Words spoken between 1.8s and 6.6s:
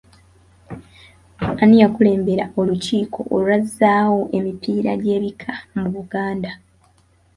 yakulembera olukiiko olwazzaawo emipiira gy’ebika mu Buganda?